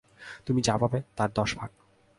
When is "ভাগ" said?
1.57-1.69